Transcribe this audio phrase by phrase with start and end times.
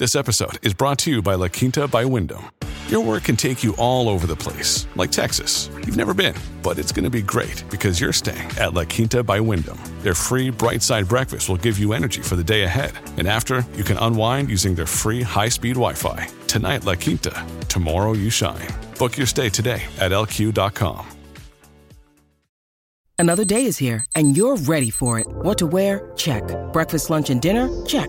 [0.00, 2.50] This episode is brought to you by La Quinta by Wyndham.
[2.88, 5.68] Your work can take you all over the place, like Texas.
[5.84, 9.22] You've never been, but it's going to be great because you're staying at La Quinta
[9.22, 9.78] by Wyndham.
[10.00, 12.92] Their free bright side breakfast will give you energy for the day ahead.
[13.18, 16.28] And after, you can unwind using their free high speed Wi Fi.
[16.46, 17.46] Tonight, La Quinta.
[17.68, 18.68] Tomorrow, you shine.
[18.98, 21.06] Book your stay today at lq.com.
[23.18, 25.26] Another day is here, and you're ready for it.
[25.28, 26.10] What to wear?
[26.16, 26.42] Check.
[26.72, 27.68] Breakfast, lunch, and dinner?
[27.84, 28.08] Check.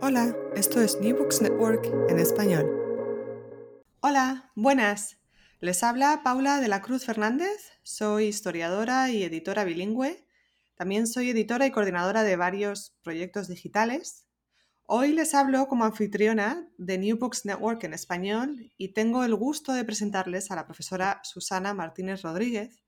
[0.00, 2.64] Hola, esto es New Books Network en español.
[4.00, 5.18] Hola, buenas.
[5.58, 7.72] Les habla Paula de la Cruz Fernández.
[7.82, 10.24] Soy historiadora y editora bilingüe.
[10.76, 14.24] También soy editora y coordinadora de varios proyectos digitales.
[14.84, 19.72] Hoy les hablo como anfitriona de New Books Network en español y tengo el gusto
[19.72, 22.84] de presentarles a la profesora Susana Martínez Rodríguez.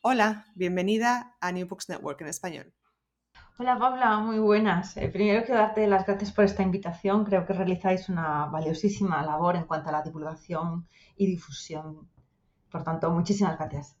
[0.00, 2.72] Hola, bienvenida a New Books Network en español.
[3.58, 4.96] Hola Paula, muy buenas.
[4.96, 7.24] Eh, primero quiero darte las gracias por esta invitación.
[7.24, 12.08] Creo que realizáis una valiosísima labor en cuanto a la divulgación y difusión.
[12.70, 13.94] Por tanto, muchísimas gracias.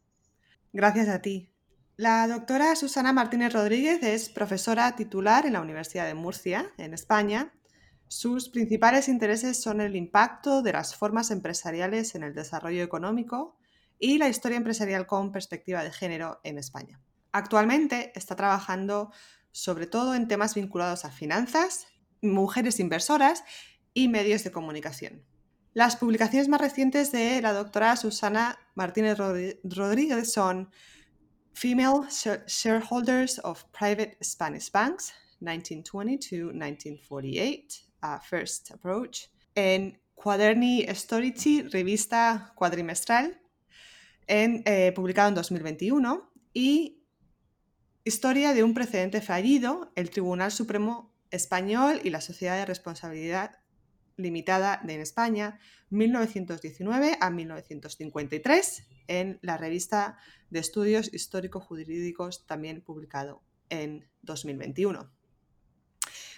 [0.72, 1.52] Gracias a ti.
[1.96, 7.52] La doctora Susana Martínez Rodríguez es profesora titular en la Universidad de Murcia, en España.
[8.08, 13.58] Sus principales intereses son el impacto de las formas empresariales en el desarrollo económico
[13.98, 17.00] y la historia empresarial con perspectiva de género en España.
[17.32, 19.12] Actualmente está trabajando
[19.52, 21.86] sobre todo en temas vinculados a finanzas,
[22.20, 23.44] mujeres inversoras
[23.94, 25.24] y medios de comunicación.
[25.74, 29.16] Las publicaciones más recientes de la doctora Susana Martínez
[29.64, 30.70] Rodríguez son
[31.54, 32.08] Female
[32.46, 42.52] Shareholders of Private Spanish Banks, 1920 to 1948, a First Approach, en Quaderni Storici, revista
[42.54, 43.40] cuadrimestral,
[44.26, 47.01] en, eh, publicado en 2021, y
[48.04, 53.60] Historia de un precedente fallido, el Tribunal Supremo Español y la Sociedad de Responsabilidad
[54.16, 60.18] Limitada de España, 1919 a 1953, en la revista
[60.50, 65.08] de Estudios Histórico-Jurídicos, también publicado en 2021.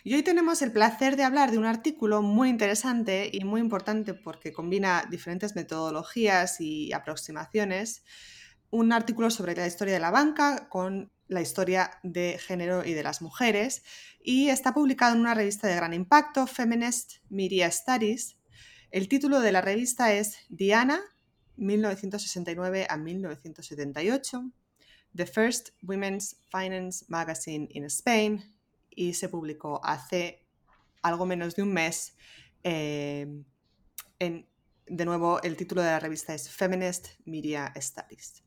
[0.03, 4.13] Y hoy tenemos el placer de hablar de un artículo muy interesante y muy importante
[4.13, 8.05] porque combina diferentes metodologías y aproximaciones.
[8.69, 13.03] Un artículo sobre la historia de la banca con la historia de género y de
[13.03, 13.83] las mujeres
[14.23, 18.37] y está publicado en una revista de gran impacto, Feminist Media Studies.
[18.91, 21.01] El título de la revista es Diana,
[21.57, 24.51] 1969 a 1978,
[25.15, 28.55] The First Women's Finance Magazine in Spain,
[28.91, 30.47] y se publicó hace
[31.03, 32.15] algo menos de un mes.
[32.63, 33.45] Eh,
[34.87, 38.43] de nuevo, el título de la revista es Feminist Media Studies.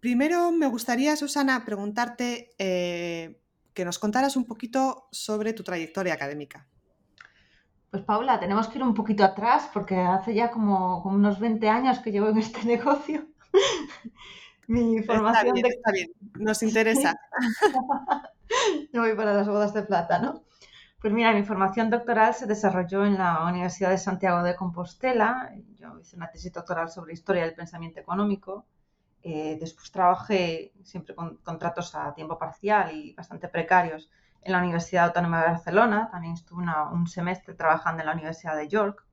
[0.00, 3.40] Primero me gustaría, Susana, preguntarte eh,
[3.74, 6.66] que nos contaras un poquito sobre tu trayectoria académica.
[7.90, 11.98] Pues Paula, tenemos que ir un poquito atrás porque hace ya como, unos 20 años
[11.98, 13.26] que llevo en este negocio.
[14.68, 16.12] Mi formación está bien, está bien.
[16.34, 17.14] nos interesa.
[18.92, 20.44] Yo voy para las bodas de plata, ¿no?
[21.00, 25.52] Pues mira, mi formación doctoral se desarrolló en la Universidad de Santiago de Compostela.
[25.76, 28.66] Yo hice una tesis doctoral sobre historia del pensamiento económico
[29.22, 34.10] eh, después trabajé siempre con contratos a tiempo parcial y bastante precarios
[34.42, 36.08] en la Universidad Autónoma de Barcelona.
[36.10, 39.04] También estuve un semestre trabajando en la Universidad de York.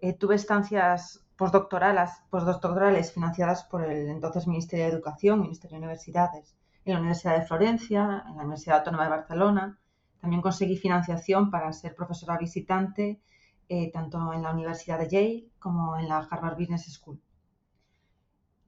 [0.00, 6.54] Eh, tuve estancias postdoctorales, postdoctorales financiadas por el entonces Ministerio de Educación, Ministerio de Universidades,
[6.84, 9.78] en la Universidad de Florencia, en la Universidad Autónoma de Barcelona.
[10.20, 13.20] También conseguí financiación para ser profesora visitante
[13.68, 17.18] eh, tanto en la Universidad de Yale como en la Harvard Business School.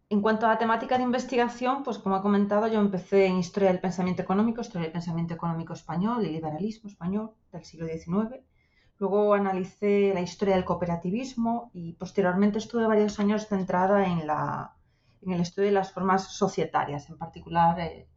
[0.08, 3.70] En cuanto a la temática de investigación, pues como he comentado, yo empecé en Historia
[3.70, 8.41] del Pensamiento Económico, Historia del Pensamiento Económico Español y Liberalismo Español del siglo XIX.
[8.99, 14.76] Luego analicé la historia del cooperativismo y posteriormente estuve varios años centrada en, la,
[15.23, 18.08] en el estudio de las formas societarias, en particular eh,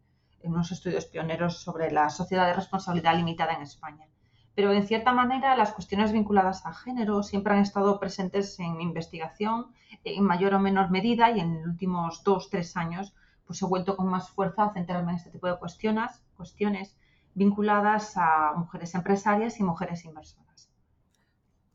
[0.42, 4.08] en unos estudios pioneros sobre la sociedad de responsabilidad limitada en España.
[4.60, 9.68] Pero en cierta manera las cuestiones vinculadas al género siempre han estado presentes en investigación
[10.04, 13.14] en mayor o menor medida y en los últimos dos, tres años
[13.48, 16.94] pues he vuelto con más fuerza a centrarme en este tipo de cuestiones, cuestiones
[17.36, 20.70] vinculadas a mujeres empresarias y mujeres inversoras.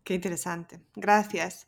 [0.04, 0.78] Qué interesante.
[0.94, 1.66] Gracias.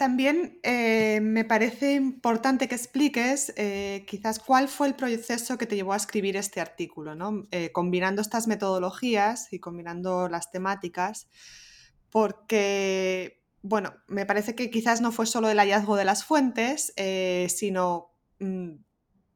[0.00, 5.76] También eh, me parece importante que expliques eh, quizás cuál fue el proceso que te
[5.76, 7.42] llevó a escribir este artículo, ¿no?
[7.50, 11.28] Eh, combinando estas metodologías y combinando las temáticas,
[12.08, 16.94] porque, bueno, me parece que quizás no fue solo el hallazgo de las fuentes,
[17.54, 18.70] sino mm,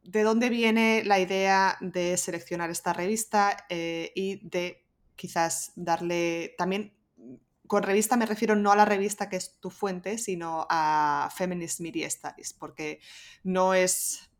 [0.05, 6.94] de dónde viene la idea de seleccionar esta revista y de quizás darle también,
[7.67, 11.81] con revista me refiero no a la revista que es tu fuente, sino a Feminist
[11.81, 13.01] Media Studies, porque
[13.43, 14.31] no es,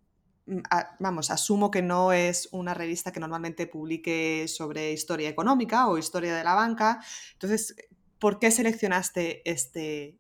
[0.47, 0.61] mm,
[1.01, 6.35] vamos, asumo que no es una revista que normalmente publique sobre historia económica o historia
[6.35, 7.01] de la banca.
[7.33, 7.75] Entonces,
[8.19, 10.19] ¿por qué seleccionaste este,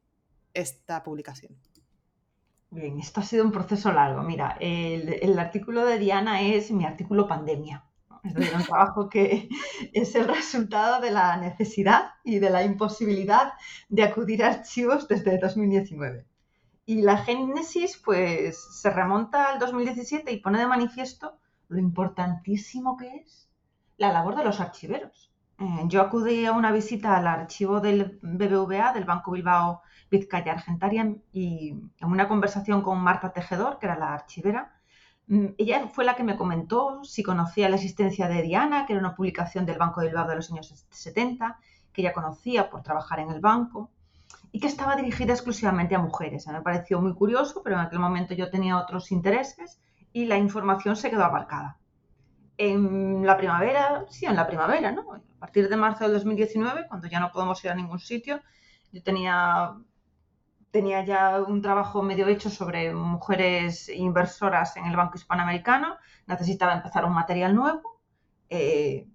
[0.55, 1.57] esta publicación?
[2.75, 4.23] Bien, esto ha sido un proceso largo.
[4.25, 7.85] Mira, el, artículo de Diana es mi artículo pandemia.
[8.25, 9.49] Decir, un trabajo que
[9.93, 13.53] es el resultado de la necesidad y de la imposibilidad
[13.89, 16.25] de acudir a archivos desde 2019.
[16.87, 21.39] Y la génesis, pues, se remonta al 2017 y pone de manifiesto
[21.69, 23.49] lo importantísimo que es
[23.97, 25.33] la labor de los archiveros.
[25.59, 31.15] Eh, yo acudí a una visita al archivo del BBVA, del Banco Bilbao Vizcaya Argentaria,
[31.33, 34.75] y en una conversación con Marta Tejedor, que era la archivera,
[35.29, 39.15] ella fue la que me comentó si conocía la existencia de Diana, que era una
[39.15, 41.59] publicación del Banco Bilbao de los años 70,
[41.93, 43.91] que ella conocía por trabajar en el banco
[44.53, 46.47] y que estaba dirigida exclusivamente a mujeres.
[46.49, 49.81] Me pareció muy curioso, pero en aquel momento yo tenía otros intereses
[50.13, 51.79] y la información se quedó aparcada
[52.57, 55.13] en la primavera, sí, en la primavera, ¿no?
[55.13, 58.41] A partir de marzo del 2019, cuando ya no podemos ir a ningún sitio,
[58.93, 59.75] yo tenía,
[60.75, 67.05] tenía ya un trabajo medio hecho sobre mujeres inversoras en el Banco Hispanoamericano, necesitaba empezar
[67.05, 68.01] un material nuevo,
[68.51, 69.07] eh,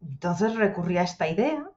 [0.00, 1.68] entonces recurrí a esta idea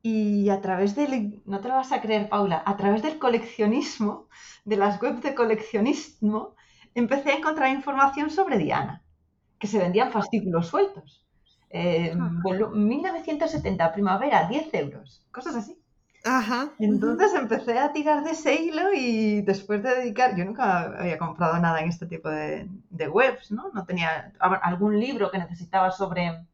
[0.00, 4.28] y a través del, no te lo vas a creer Paula, a través del coleccionismo,
[4.64, 6.54] de las webs de coleccionismo,
[6.94, 9.02] empecé a encontrar información sobre Diana
[9.58, 11.22] que se vendían fascículos sueltos.
[11.70, 13.92] 1970, ah.
[13.92, 15.78] primavera, 10 euros, cosas así.
[16.30, 16.74] Ajá.
[16.78, 21.58] Entonces empecé a tirar de ese hilo y después de dedicar, yo nunca había comprado
[21.58, 22.68] nada en este tipo de,
[23.08, 23.70] webs, ¿no?
[23.72, 26.44] No tenía algún libro que necesitaba sobre,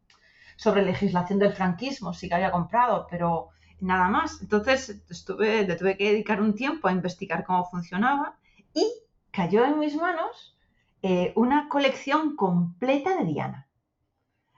[0.54, 3.48] sobre legislación del franquismo, sí que había comprado, pero
[3.80, 4.40] nada más.
[4.42, 8.36] Entonces estuve, le tuve que dedicar un tiempo a investigar cómo funcionaba
[8.72, 8.86] y
[9.32, 10.56] cayó en mis manos
[11.02, 13.66] eh, una colección completa de Diana.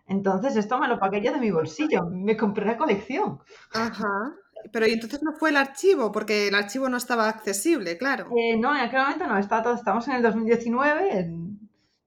[0.09, 3.41] Entonces, esto me lo pagué yo de mi bolsillo, me compré la colección.
[3.73, 4.37] Ajá.
[4.73, 8.29] Pero y entonces no fue el archivo, porque el archivo no estaba accesible, claro.
[8.37, 11.31] Eh, no, en aquel momento no, está todo, estamos en el 2019,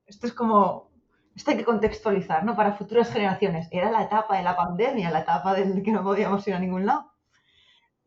[0.05, 0.91] esto es como,
[1.35, 2.55] esto hay que contextualizar, ¿no?
[2.55, 3.67] Para futuras generaciones.
[3.71, 6.85] Era la etapa de la pandemia, la etapa de que no podíamos ir a ningún
[6.85, 7.13] lado.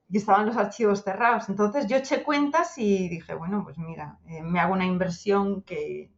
[0.08, 1.48] Y estaban los archivos cerrados.
[1.48, 6.12] Entonces yo eché cuentas y dije, bueno, pues mira, eh, me hago una inversión que,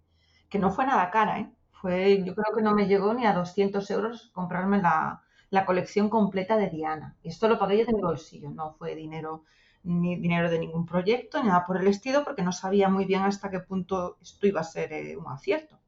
[0.49, 1.53] que no fue nada cara, ¿eh?
[1.71, 5.24] Fue, yo creo que no me llegó ni a 200 euros comprarme la,
[5.65, 7.17] colección completa de Diana.
[7.23, 9.45] Y esto lo pagué yo de mi bolsillo, no fue dinero
[9.85, 13.23] ni dinero de ningún proyecto, ni nada por el estilo, porque no sabía muy bien
[13.23, 15.79] hasta qué punto esto iba a ser eh, un acierto.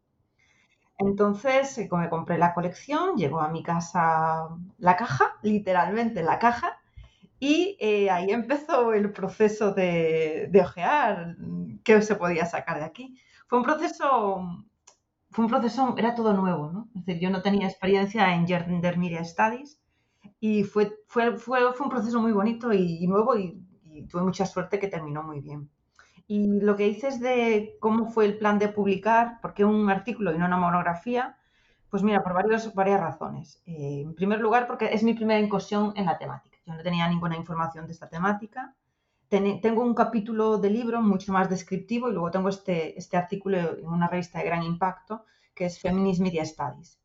[0.99, 6.79] Entonces, eh, me compré la colección, llegó a mi casa la caja, literalmente la caja,
[7.39, 7.77] y
[8.11, 11.37] ahí empezó el proceso de, de ojear
[11.85, 13.19] qué se podía sacar de aquí.
[13.47, 14.67] Fue un proceso,
[15.37, 16.89] fue un proceso, era todo nuevo, ¿no?
[16.95, 19.79] Es decir, yo no tenía experiencia en Gender Media Studies
[20.41, 23.63] y fue, fue, fue, fue un proceso muy bonito y, nuevo y,
[24.11, 25.69] tuve mucha suerte que terminó muy bien.
[26.27, 30.33] Y lo que dices de cómo fue el plan de publicar, por qué un artículo
[30.35, 31.37] y no una monografía,
[31.91, 33.61] pues mira, por varios, varias razones.
[33.67, 36.57] Eh, en primer lugar, porque es mi primera incursión en la temática.
[36.65, 38.75] Yo no tenía ninguna información de esta temática
[39.29, 43.87] tengo un capítulo de libro mucho más descriptivo y luego tengo este, este artículo en
[43.87, 47.01] una revista de gran impacto que es Feminist Media Studies.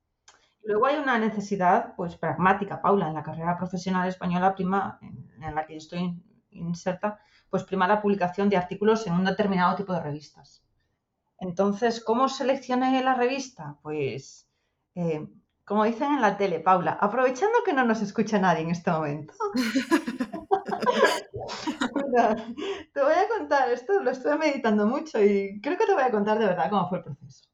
[0.63, 5.65] luego hay una necesidad pues pragmática, Paula, en la carrera profesional española prima, en, la
[5.65, 10.63] que estoy inserta, pues prima la publicación de artículos en un determinado tipo de revistas.
[11.39, 13.77] Entonces, ¿cómo seleccioné la revista?
[13.81, 14.47] Pues
[14.95, 15.27] eh,
[15.63, 19.33] como dicen en la tele, Paula, aprovechando que no nos escucha nadie en este momento.
[22.93, 26.11] te voy a contar, esto lo estuve meditando mucho y creo que te voy a
[26.11, 27.49] contar de verdad cómo fue el proceso.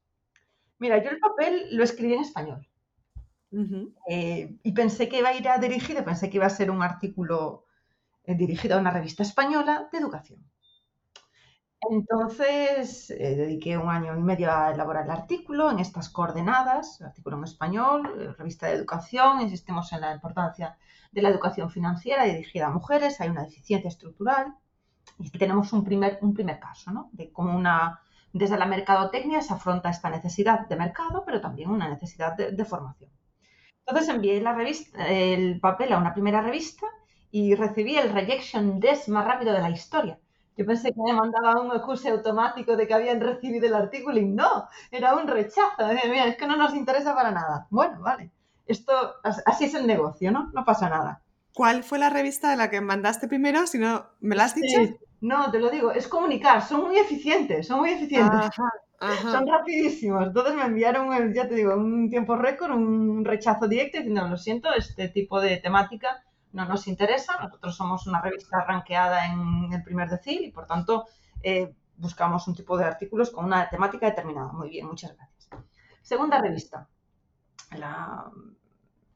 [0.79, 2.67] Mira, yo el papel lo escribí en español.
[4.09, 6.83] Eh, y pensé que iba a ir a dirigido, pensé que iba a ser un
[6.83, 7.65] artículo
[8.23, 10.43] eh, dirigido a una revista española de educación.
[11.81, 17.37] Entonces, eh, dediqué un año y medio a elaborar el artículo en estas coordenadas, artículo
[17.37, 20.77] en español, revista de educación, insistimos en la importancia
[21.11, 24.55] de la educación financiera dirigida a mujeres, hay una deficiencia estructural
[25.19, 27.09] y tenemos un primer, un primer caso, ¿no?
[27.13, 28.01] De cómo una,
[28.33, 33.11] desde la mercadotecnia se afronta esta necesidad de mercado, pero también una necesidad de, formación.
[33.85, 36.85] Entonces envié la revista, el papel a una primera revista
[37.31, 40.19] y recibí el rejection desk más rápido de la historia.
[40.57, 44.25] Yo pensé que me mandaba un acuse automático de que habían recibido el artículo y
[44.25, 45.87] no, era un rechazo.
[46.09, 47.67] Mira, es que no nos interesa para nada.
[47.69, 48.31] Bueno, vale
[48.67, 50.51] esto, así es el negocio, ¿no?
[50.53, 51.21] No pasa nada.
[51.53, 53.65] ¿Cuál fue la revista de la que mandaste primero?
[53.65, 54.79] Si no, ¿me la has dicho?
[55.21, 58.51] No, te lo digo, es comunicar, son muy eficientes, son muy eficientes.
[59.21, 60.27] Son rapidísimos.
[60.27, 64.69] Entonces me enviaron, ya te digo, un tiempo récord, un rechazo directo diciendo, lo siento,
[64.73, 66.23] este tipo de temática
[66.53, 67.37] no nos interesa.
[67.41, 71.05] Nosotros somos una revista ranqueada en el primer decil y por tanto
[71.41, 74.51] eh, buscamos un tipo de artículos con una temática determinada.
[74.51, 75.49] Muy bien, muchas gracias.
[76.01, 76.87] Segunda revista.
[77.77, 78.31] La,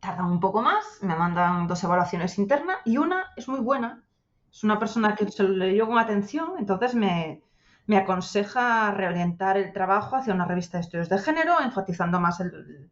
[0.01, 4.03] tardan un poco más, me mandan dos evaluaciones internas y una es muy buena.
[4.51, 7.41] Es una persona que se lo leyó con atención, entonces me,
[7.95, 12.89] aconseja reorientar el trabajo hacia una revista de estudios de género, enfatizando más el,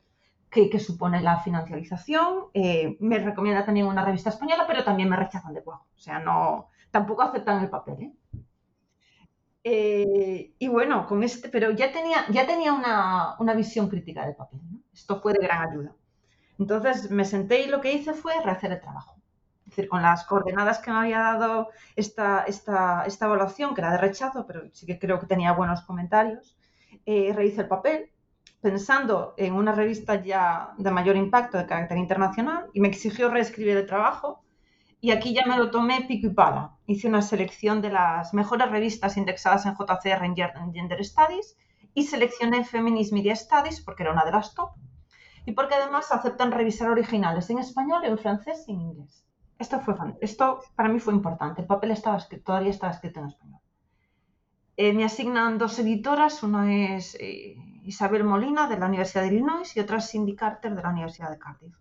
[0.50, 2.46] que, supone la financiarización.
[2.54, 5.86] Eh, me recomienda también una revista española, pero también me rechazan de cuajo.
[5.96, 8.02] O sea, no, tampoco aceptan el papel.
[8.02, 8.14] ¿eh?
[9.64, 14.36] Eh, y bueno, con este, pero ya tenía, ya tenía una, una visión crítica del
[14.36, 14.60] papel.
[14.94, 15.96] Esto fue de gran ayuda.
[16.58, 19.16] Entonces me senté y lo que hice fue rehacer el trabajo.
[19.66, 23.92] Es decir, con las coordenadas que me había dado esta, esta, esta evaluación, que era
[23.92, 26.58] de rechazo, pero sí que creo que tenía buenos comentarios,
[27.06, 28.12] eh, rehice el papel
[28.62, 33.78] pensando en una revista ya de mayor impacto de carácter internacional y me exigió reescribir
[33.78, 34.44] el trabajo
[35.02, 36.76] y aquí ya me lo tomé pico y pala.
[36.86, 41.58] Hice una selección de las mejores revistas indexadas en JCR en Gender Studies
[41.94, 44.72] y seleccioné Feminist Media Studies porque era una de las top
[45.46, 49.26] y porque además aceptan revisar originales en español, en francés y en inglés.
[49.58, 51.62] Esto, fue, esto para mí fue importante.
[51.62, 53.60] El papel estaba todavía estaba escrito en español.
[54.78, 59.76] Eh, me asignan dos editoras, una es eh, Isabel Molina de la Universidad de Illinois
[59.76, 61.76] y otra Cindy Carter de la Universidad de Cardiff.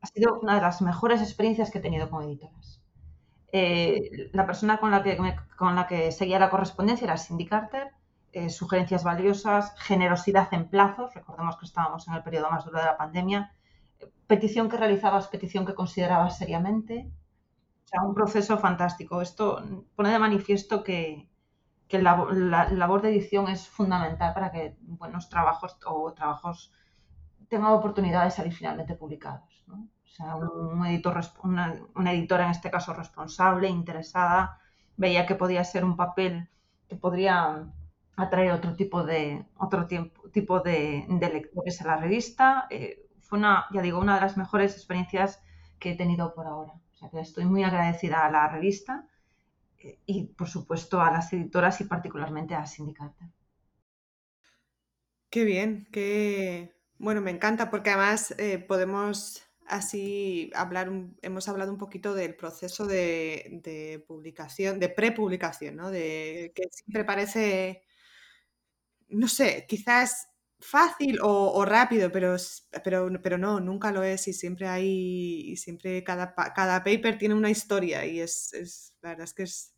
[0.00, 2.80] Ha sido una de las mejores experiencias que he tenido como editoras.
[3.52, 5.16] Eh, la persona con la, que
[5.56, 7.92] con la que seguía la correspondencia era Cindy Carter
[8.36, 12.84] eh, sugerencias valiosas, generosidad en plazos, recordemos que estábamos en el periodo más duro de
[12.84, 13.50] la pandemia,
[14.26, 17.10] petición que realizabas, petición que considerabas seriamente,
[17.86, 19.22] o sea, un proceso fantástico.
[19.22, 19.64] Esto
[19.94, 21.26] pone de manifiesto que,
[21.90, 26.72] la, labor de edición es fundamental para que buenos trabajos o trabajos
[27.48, 29.64] tengan oportunidad de salir finalmente publicados.
[29.68, 34.58] O sea, un editor, una, una, editora en este caso responsable, interesada,
[34.96, 36.48] veía que podía ser un papel
[36.88, 37.66] que podría
[38.16, 42.66] atraer otro tipo de, otro tiempo, tipo de, lectores a la revista.
[42.70, 45.42] Eh, fue una, ya digo, una de las mejores experiencias
[45.78, 46.72] que he tenido por ahora.
[46.94, 49.06] O sea que estoy muy agradecida a la revista
[50.06, 53.30] y, por supuesto, a las editoras y particularmente a Sindicata.
[55.30, 60.90] Qué bien, qué bueno, me encanta porque además eh, podemos así hablar,
[61.22, 65.90] hemos hablado un poquito del proceso de, publicación, de prepublicación, ¿no?
[65.90, 67.82] De que siempre parece
[69.08, 70.28] no sé, quizás
[70.58, 72.36] fácil o, rápido, pero,
[72.82, 77.34] pero, pero no, nunca lo es y siempre hay, y siempre cada, cada paper tiene
[77.34, 79.75] una historia y es, es, la verdad es que es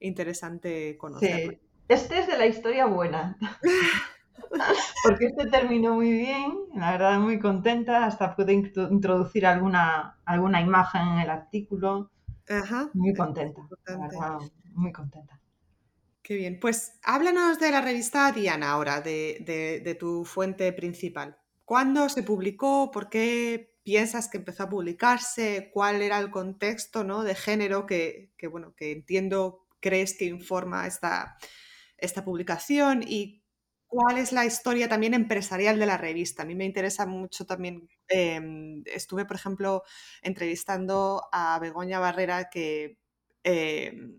[0.00, 1.52] interesante conocerlo.
[1.52, 1.60] Sí.
[1.88, 3.36] Este es de la historia buena.
[5.04, 11.02] Porque este terminó muy bien, la verdad muy contenta, hasta pude introducir alguna, alguna imagen
[11.02, 12.10] en el artículo.
[12.48, 12.90] Ajá.
[12.94, 13.60] Muy contenta,
[14.74, 15.40] muy contenta.
[16.22, 16.60] Qué bien.
[16.60, 21.36] Pues háblanos de la revista Diana ahora, de, tu fuente principal.
[21.64, 22.90] ¿Cuándo se publicó?
[22.92, 25.70] ¿Por qué piensas que empezó a publicarse?
[25.72, 27.24] ¿Cuál era el contexto ¿no?
[27.24, 31.36] de género que, bueno, que entiendo crees que informa esta,
[31.98, 33.02] esta publicación?
[33.06, 33.42] ¿Y
[33.86, 36.42] cuál es la historia también empresarial de la revista?
[36.42, 37.88] A mí me interesa mucho también.
[38.08, 39.82] Em, estuve, por ejemplo,
[40.22, 42.98] entrevistando a Begoña Barrera, que
[43.42, 44.16] em,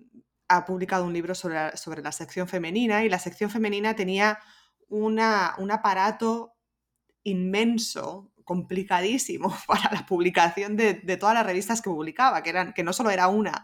[0.48, 4.40] ha publicado un libro sobre la, sobre la sección femenina y la sección femenina tenía
[4.90, 6.54] una, un aparato
[7.24, 12.94] inmenso complicadísimo para la publicación de, todas las revistas que publicaba, que, eran, que no
[12.94, 13.64] solo era una.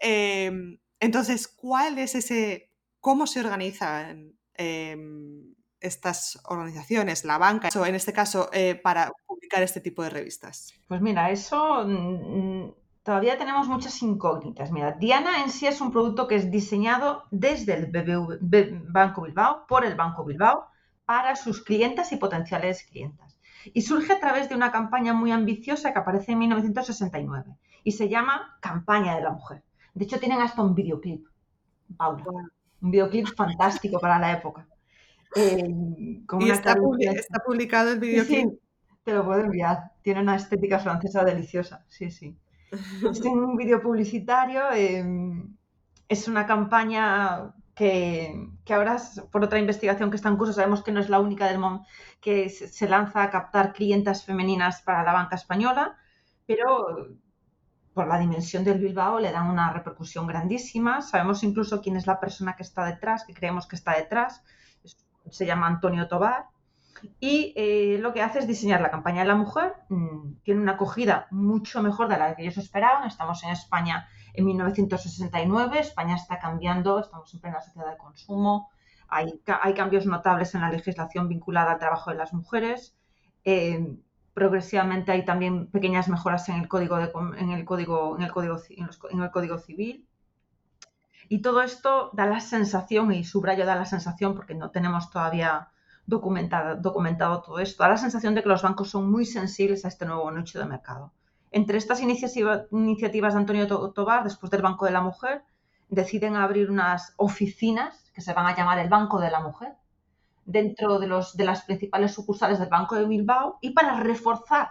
[0.00, 7.94] Em, entonces, ¿cuál es ese, cómo se organizan em, estas organizaciones, la banca, o en
[7.94, 10.74] este caso, eh, para publicar este tipo de revistas?
[10.88, 12.70] Pues mira, eso mm,
[13.02, 14.72] todavía tenemos muchas incógnitas.
[14.72, 19.84] Mira, Diana en sí es un producto que es diseñado desde el Banco Bilbao, por
[19.84, 20.66] el Banco Bilbao,
[21.04, 23.40] para sus clientes y potenciales clientes.
[23.72, 28.08] Y surge a través de una campaña muy ambiciosa que aparece en 1969 y se
[28.08, 29.62] llama Campaña de la Mujer.
[29.98, 31.26] De hecho, tienen hasta un videoclip,
[31.96, 32.24] Paula.
[32.80, 34.64] Un videoclip fantástico para la época.
[35.34, 35.68] Eh,
[36.38, 36.76] ¿Y está,
[37.44, 38.60] publicado el videoclip?
[39.02, 39.90] te lo puedo enviar.
[40.02, 41.84] Tiene una estética francesa deliciosa.
[41.88, 42.38] Sí, sí.
[43.10, 44.70] es un video publicitario.
[44.72, 45.56] Em,
[46.08, 48.98] es una campaña que, ahora,
[49.32, 51.84] por otra investigación que está en curso, sabemos que no es la única del mundo
[52.20, 55.96] que se lanza a captar clientas femeninas para la banca española,
[56.46, 57.08] pero
[57.98, 61.02] por la dimensión del Bilbao le dan una repercusión grandísima.
[61.02, 64.44] Sabemos incluso quién es la persona que está detrás, que creemos que está detrás.
[65.30, 66.46] Se llama Antonio Tobar.
[67.18, 69.72] Y eh, lo que hace es diseñar la campaña de la mujer.
[69.88, 73.08] Mm, tiene una acogida mucho mejor de la que ellos esperaban.
[73.08, 75.80] Estamos en España en 1969.
[75.80, 78.70] España está cambiando, estamos en plena sociedad de consumo,
[79.08, 82.96] hay, hay cambios notables en la legislación vinculada al trabajo de las mujeres.
[83.42, 83.98] Eh,
[84.38, 88.56] progresivamente hay también pequeñas mejoras en el código, en el código, en el código,
[89.10, 90.06] en el código civil.
[91.28, 95.70] Y todo esto da la sensación, y subrayo da la sensación porque no tenemos todavía
[96.06, 99.88] documentado, documentado todo esto, da la sensación de que los bancos son muy sensibles a
[99.88, 101.12] este nuevo nicho de mercado.
[101.50, 105.42] Entre estas iniciativas de Antonio Tobar, después del Banco de la Mujer,
[105.88, 109.74] deciden abrir unas oficinas que se van a llamar el Banco de la Mujer
[110.48, 114.70] dentro de, los, de las principales sucursales del Banco de Bilbao y para reforzar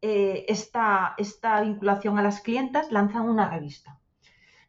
[0.00, 3.98] eh, esta, esta, vinculación a las clientas lanzan una revista.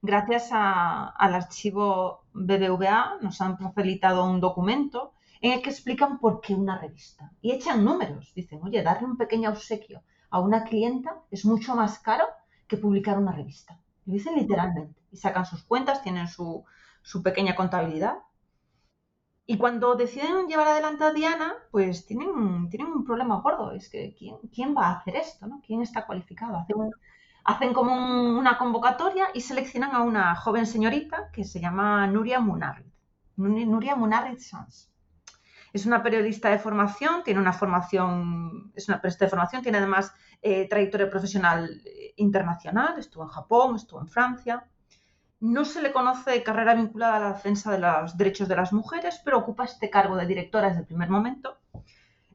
[0.01, 6.56] Gracias al archivo BBVA nos han facilitado un documento en el que explican por qué
[6.56, 8.34] una revista y echan números.
[8.34, 12.26] Dicen, oye, darle un pequeño obsequio a una clienta es mucho más caro
[12.67, 13.80] que publicar una revista.
[14.06, 15.02] Lo dicen literalmente.
[15.12, 16.65] Y sacan sus cuentas, tienen su,
[17.24, 18.19] pequeña contabilidad.
[19.45, 23.71] Y cuando deciden llevar adelante a Diana, pues tienen, tienen un problema gordo.
[23.71, 25.47] Es que ¿quién, quién va a hacer esto?
[25.47, 25.62] ¿no?
[25.65, 26.58] ¿Quién está cualificado?
[26.58, 26.77] Hacen,
[27.43, 32.86] hacen como una convocatoria y seleccionan a una joven señorita que se llama Nuria Munarrid.
[33.36, 34.89] Nuria Munarrid Sanz.
[35.73, 40.13] Es una periodista de formación, tiene una formación, es una periodista de formación, tiene además
[40.41, 44.67] eh, trayectoria profesional eh, internacional, estuvo en Japón, estuvo en Francia.
[45.43, 49.21] No se le conoce carrera vinculada a la defensa de los derechos de las mujeres,
[49.25, 51.58] pero ocupa este cargo de directora desde el primer momento.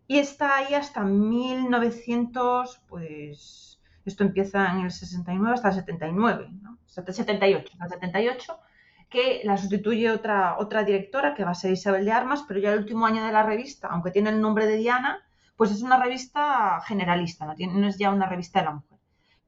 [0.07, 6.79] Y está ahí hasta 1900, pues esto empieza en el 69 hasta el 79, ¿no?
[6.85, 8.61] 78, hasta el 78
[9.09, 12.75] que la sustituye otra, otra directora, que va a ser Isabel de Armas, pero ya
[12.75, 15.25] el último año de la revista, aunque tiene el nombre de Diana,
[15.57, 18.83] pues es una revista generalista, no, tiene, es ya una revista de la.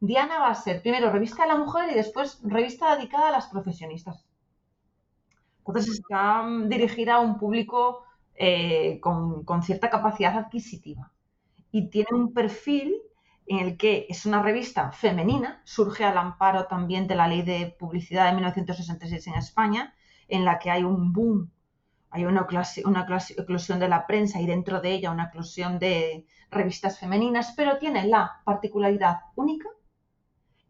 [0.01, 3.49] Diana va a ser primero revista de la mujer y después revista dedicada a las
[3.49, 4.25] profesionistas.
[5.59, 8.03] Entonces está dirigida a un público
[8.35, 11.13] eh, con, con cierta capacidad adquisitiva
[11.71, 12.97] y tiene un perfil
[13.47, 17.77] en el que es una revista femenina, surge al amparo también de la ley de
[17.79, 19.95] publicidad de 1966 en España,
[20.29, 21.51] en la que hay un boom,
[22.11, 22.47] hay una,
[22.85, 27.79] una eclosión de la prensa y dentro de ella una eclosión de revistas femeninas, pero
[27.79, 29.69] tiene la particularidad única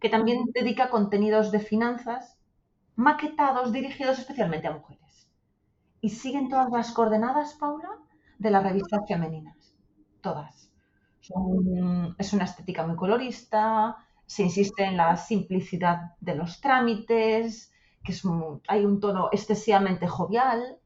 [0.01, 2.39] que también dedica contenidos de finanzas
[2.97, 5.29] maquetados, dirigidos especialmente a mujeres.
[6.01, 7.91] Y siguen todas las coordenadas, Paula,
[8.39, 9.75] de las revistas femeninas.
[10.21, 10.71] Todas
[12.19, 18.23] es una estética muy colorista, se insiste en la simplicidad de los trámites, que es
[18.69, 20.79] hay un tono excesivamente jovial,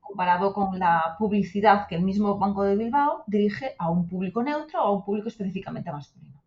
[0.00, 4.82] comparado con la publicidad que el mismo Banco de Bilbao dirige a un público neutro
[4.82, 6.42] o a un público específicamente masculino.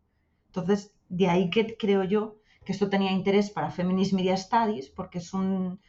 [0.48, 5.20] Entonces, de ahí que creo yo que esto tenía interés para Feminist Media Studies, porque
[5.20, 5.80] es un,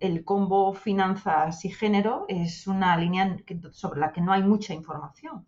[0.00, 3.36] el combo finanzas y género es una línea
[3.70, 5.46] sobre la que no hay mucha información.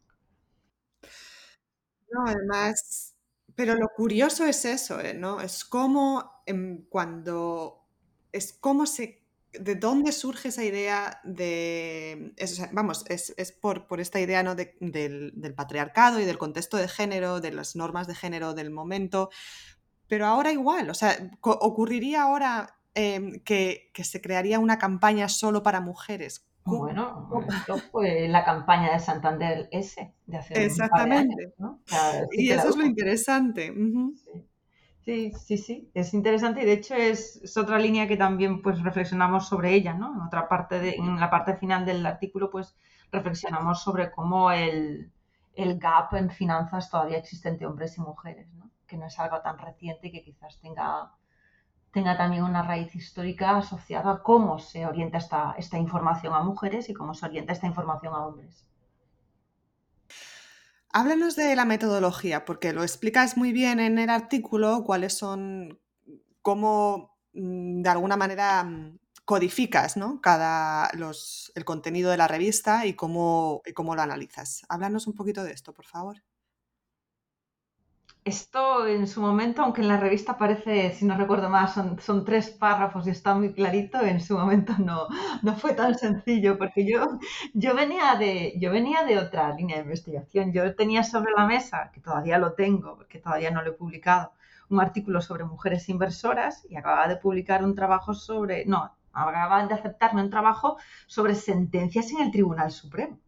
[2.11, 3.17] No, además,
[3.55, 5.15] pero lo curioso es eso, ¿eh?
[5.15, 5.41] ¿no?
[5.41, 7.85] Es cómo em, cuando,
[8.33, 9.24] es cómo se,
[9.61, 12.35] de dónde surge esa idea de,
[12.73, 14.55] vamos, es, por, por, esta idea ¿no?
[14.55, 19.31] del, patriarcado y del contexto de género, de las normas de género del momento,
[20.09, 25.63] pero ahora igual, o sea, ocurriría ahora em, que, que se crearía una campaña solo
[25.63, 27.29] para mujeres Bueno,
[27.91, 31.55] fue la campaña de Santander S de hace Exactamente.
[31.59, 31.81] ¿no?
[32.33, 33.73] y eso es lo interesante.
[34.17, 34.45] sí.
[35.05, 35.59] Sí.
[35.59, 39.95] sí, es interesante y de hecho es, otra línea que también pues reflexionamos sobre ella,
[39.95, 40.15] ¿no?
[40.15, 42.77] En otra parte de, en la parte final del artículo pues
[43.13, 45.13] reflexionamos sobre cómo el,
[45.55, 48.71] el gap en finanzas todavía existe entre hombres y mujeres, ¿no?
[48.87, 51.13] Que no es algo tan reciente y que quizás tenga
[51.93, 56.89] tenga también una raíz histórica asociada a cómo se orienta esta, esta información a mujeres
[56.89, 58.67] y cómo se orienta esta información a hombres.
[60.97, 65.81] Háblanos de la metodología, porque lo explicas muy bien en el artículo, cuáles son,
[66.41, 70.21] cómo mm, de alguna manera mm, codificas ¿no?
[70.21, 74.63] Cada, los, el contenido de la revista y cómo, y cómo lo analizas.
[74.69, 76.23] Háblanos un poquito de esto, por favor.
[78.25, 82.25] Esto en su momento, aunque en la revista parece, si no recuerdo más, son, son
[82.25, 85.09] tres párrafos y está muy clarito, en su momento no,
[85.43, 87.19] no fue tan sencillo, porque yo,
[87.53, 90.53] yo, venía de, yo venía de otra línea de investigación.
[90.53, 94.33] Yo tenía sobre la mesa, que todavía lo tengo, porque todavía no lo he publicado,
[94.71, 99.75] un artículo sobre mujeres inversoras y acababa de publicar un trabajo sobre, no, acababan de
[99.75, 103.19] aceptarme un trabajo sobre sentencias en el Tribunal Supremo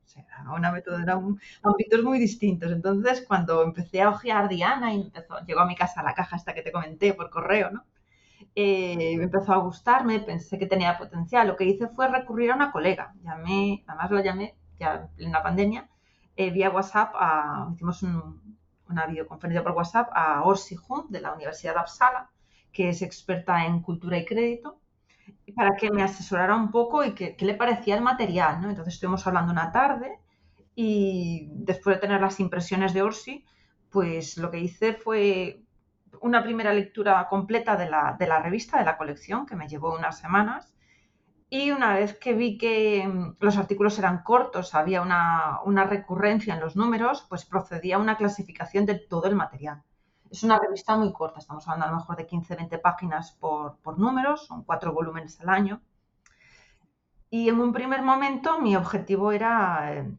[0.55, 2.73] una metodología, un, ámbitos muy distintos.
[2.73, 5.13] Entonces, cuando empecé a ojear Diana y
[5.47, 7.85] llegó a mi casa la caja esta que te comenté por correo, ¿no?
[8.55, 11.47] Eh, me empezó a gustarme, pensé que tenía potencial.
[11.47, 13.15] Lo que hice fue recurrir a una colega.
[13.23, 15.89] Llamé, además la llamé ya en la pandemia,
[16.37, 17.15] eh, vía WhatsApp,
[17.73, 22.31] hicimos una videoconferencia por WhatsApp a Orsi Hunt de la Universidad de Uppsala,
[22.73, 24.79] que es experta en cultura y crédito
[25.55, 28.71] para que me asesorara un poco y qué le parecía el material, ¿no?
[28.71, 30.19] Entonces estuvimos hablando una tarde
[30.75, 33.45] y después de tener las impresiones de Orsi,
[33.91, 35.63] pues lo que hice fue
[36.21, 39.95] una primera lectura completa de la, de la revista, de la colección, que me llevó
[39.95, 40.75] unas semanas.
[41.49, 46.55] Y una vez que vi que mm, los artículos eran cortos, había una, una recurrencia
[46.55, 49.83] en los números, pues procedí a una clasificación de todo el material.
[50.31, 53.99] Es una revista muy corta, estamos hablando a lo mejor de 15-20 páginas por, por
[53.99, 55.81] números, son cuatro volúmenes al año.
[57.31, 60.11] Y en un primer momento mi objetivo era eh,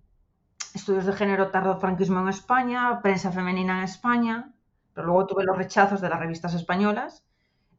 [0.74, 4.54] estudios de género franquismo en España, prensa femenina en España,
[4.93, 7.24] pero luego tuve los rechazos de las revistas españolas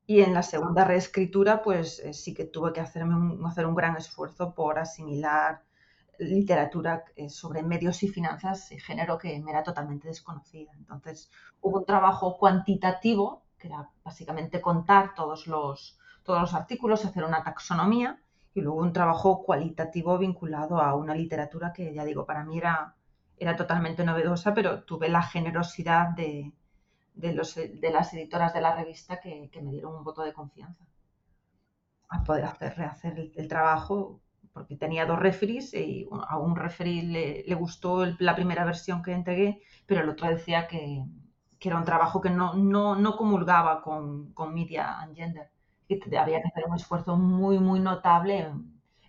[0.06, 3.96] y en la segunda reescritura pues eh, sí que tuve que hacerme hacer un gran
[3.96, 5.62] esfuerzo por asimilar
[6.18, 10.72] literatura eh, sobre medios y finanzas y género que me era totalmente desconocida.
[10.76, 17.24] Entonces hubo un trabajo cuantitativo, que era básicamente contar todos los, todos los artículos, hacer
[17.24, 18.20] una taxonomía,
[18.54, 22.96] y luego un trabajo cualitativo vinculado a una literatura que, ya digo, para mí era,
[23.36, 26.52] era totalmente novedosa, pero tuve la generosidad de,
[27.14, 27.32] de,
[27.92, 30.84] las editoras de la revista que, me dieron un voto de confianza
[32.08, 34.20] a poder hacer, rehacer el trabajo
[34.58, 39.62] porque tenía dos referees y a un referee le, gustó la primera versión que entregué,
[39.86, 41.04] pero el otro decía que,
[41.60, 45.50] era un trabajo que no, no, comulgaba con, Media and Gender,
[45.86, 48.50] que había que hacer un esfuerzo muy, muy notable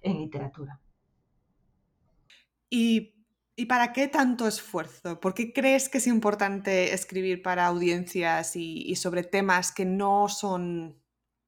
[0.01, 0.79] en, literatura.
[2.69, 3.15] ¿Y,
[3.67, 5.19] para qué tanto esfuerzo?
[5.19, 10.29] ¿Por qué crees que es importante escribir para audiencias y, y sobre temas que no
[10.29, 11.01] son,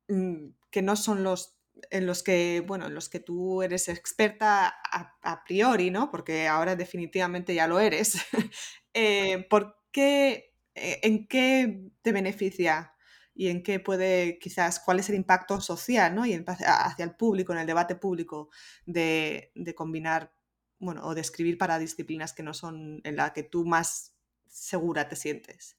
[0.09, 4.67] mm, que no son los en los que, bueno, en los que tú eres experta
[4.67, 6.11] a, priori, ¿no?
[6.11, 8.17] Porque ahora definitivamente ya lo eres.
[8.93, 12.93] Eh, ¿Por qué, eh, en qué te beneficia
[13.33, 16.25] y en qué puede, quizás, cuál es el impacto social, ¿no?
[16.25, 18.49] Y hacia el público, en el debate público,
[18.85, 20.33] de, combinar,
[20.77, 24.13] bueno, o de escribir para disciplinas que no son en la que tú más
[24.45, 25.77] segura te sientes?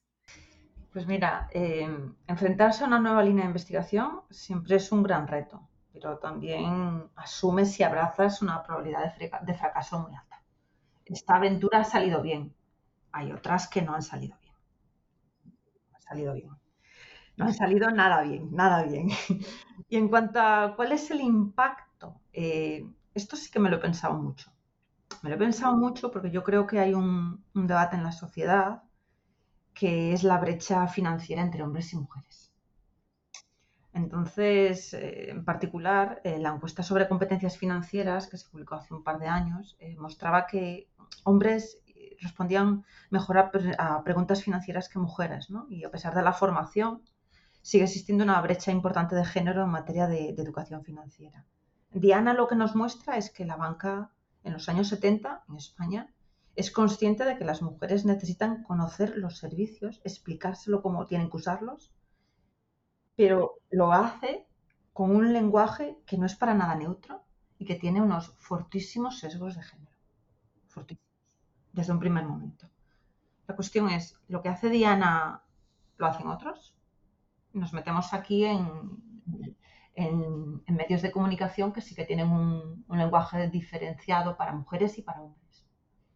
[0.91, 5.69] Pues mira, em, enfrentarse a una nueva línea de investigación siempre es un gran reto
[5.93, 10.43] pero también asumes y abrazas una probabilidad de, fracaso muy alta.
[11.05, 12.55] Esta aventura ha salido bien,
[13.13, 14.55] hay otras que no han salido bien.
[15.91, 16.51] No han salido bien.
[17.37, 19.09] No han salido nada bien, nada bien.
[19.89, 23.81] y en cuanto a cuál es el impacto, eh, esto sí que me lo he
[23.81, 24.51] pensado mucho.
[25.23, 28.83] Me lo he pensado mucho porque yo creo que hay un debate en la sociedad
[29.75, 32.42] que es la brecha financiera entre hombres y mujeres.
[33.95, 39.05] Entonces, eh, en particular, eh, la encuesta sobre competencias financieras que se publicó hace un
[39.05, 40.89] par de años eh, mostraba que
[41.25, 41.79] hombres
[42.21, 45.67] respondían mejor a, preguntas financieras que mujeres, ¿no?
[45.69, 47.03] Y a pesar de la formación,
[47.61, 51.45] sigue existiendo una brecha importante de género en materia de, educación financiera.
[51.91, 54.11] Diana lo que nos muestra es que la banca
[54.45, 56.09] en los años 70 en España
[56.55, 61.93] es consciente de que las mujeres necesitan conocer los servicios, explicárselo cómo tienen que usarlos
[63.17, 64.47] pero lo hace
[64.93, 67.25] con un lenguaje que no es para nada neutro
[67.59, 69.93] y que tiene unos fortísimos sesgos de género.
[70.69, 71.13] Fortísimos.
[71.73, 72.69] Desde un primer momento.
[73.47, 75.43] La cuestión es, ¿lo que hace Diana
[75.97, 76.77] lo hacen otros?
[77.53, 79.03] Nos metemos aquí en,
[79.95, 85.23] en, medios de comunicación que sí que tienen un, lenguaje diferenciado para mujeres y para
[85.23, 85.67] hombres.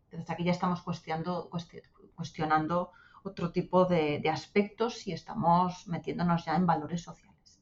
[0.04, 1.50] Entonces aquí ya estamos cuestionando,
[2.14, 2.92] cuestionando
[3.26, 7.60] otro tipo de, aspectos y estamos metiéndonos ya en valores sociales.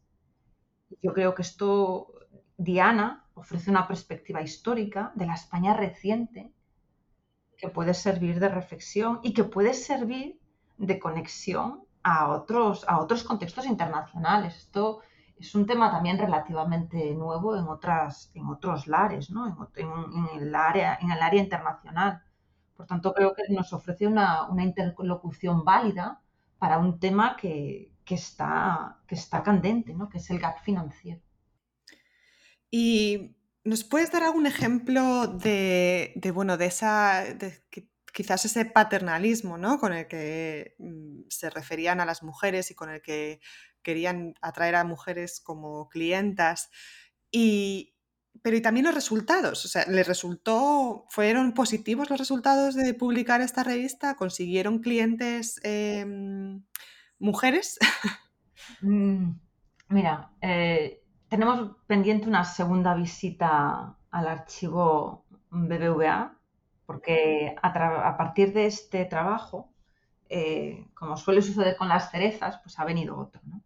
[1.02, 2.12] Yo creo que esto,
[2.56, 6.52] Diana ofrece una perspectiva histórica de la España reciente
[7.56, 10.40] que puede servir de reflexión y que puede servir
[10.76, 14.56] de conexión a otros, a otros contextos internacionales.
[14.56, 15.00] Esto
[15.36, 19.68] es un tema también relativamente nuevo en, otras, en otros lares, ¿no?
[19.76, 22.22] en, el área, en el área internacional.
[22.76, 26.20] Por tanto, creo que nos ofrece una, interlocución válida
[26.58, 30.08] para un tema que, está, que está candente, ¿no?
[30.08, 31.20] que es el gap financiero.
[32.70, 37.24] ¿Y nos puedes dar algún ejemplo de, bueno, de esa,
[38.12, 39.78] quizás ese paternalismo ¿no?
[39.78, 43.40] con el que mm, se referían a las mujeres y con el que
[43.82, 46.70] querían atraer a mujeres como clientas?
[47.30, 47.93] Y,
[48.42, 53.40] pero y también los resultados, o sea, ¿les resultó, fueron positivos los resultados de publicar
[53.40, 54.16] esta revista?
[54.16, 56.62] ¿Consiguieron clientes em,
[57.18, 57.78] mujeres?
[58.80, 59.32] Mm,
[59.88, 66.38] mira, eh, tenemos pendiente una segunda visita al archivo BBVA,
[66.86, 69.72] porque a, partir de este trabajo,
[70.28, 73.63] eh, como suele suceder con las cerezas, pues ha venido otro, ¿no?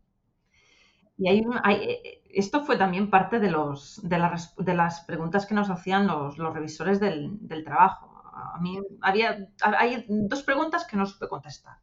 [1.18, 1.98] Y hay, hay,
[2.31, 4.18] esto fue también parte de, los, de,
[4.59, 8.22] de, las preguntas que nos hacían los, los revisores del, del, trabajo.
[8.33, 11.78] A mí había, hay dos preguntas que no supe contestar.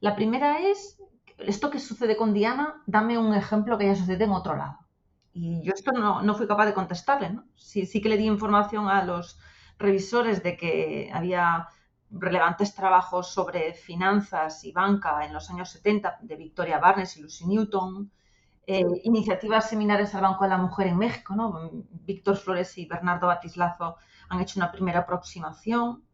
[0.00, 1.00] La primera es,
[1.38, 4.78] esto que sucede con Diana, dame un ejemplo que haya sucedido en otro lado.
[5.32, 7.30] Y yo esto no, no fui capaz de contestarle.
[7.30, 7.44] ¿no?
[7.54, 9.38] Sí, sí que le di información a los
[9.78, 11.68] revisores de que había
[12.10, 17.46] relevantes trabajos sobre finanzas y banca en los años 70 de Victoria Barnes y Lucy
[17.46, 18.10] Newton,
[18.66, 21.70] eh, iniciativas seminares al Banco de la Mujer en México, ¿no?
[21.90, 23.96] Víctor Flores y Bernardo Batislazo
[24.28, 26.04] han hecho una primera aproximación,